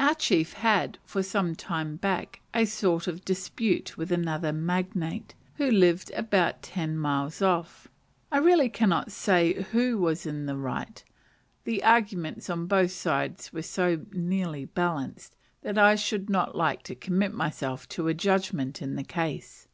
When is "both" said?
12.66-12.90